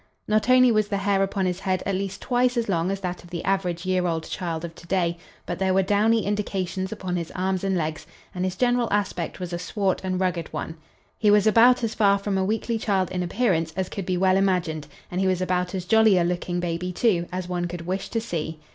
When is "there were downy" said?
5.59-6.25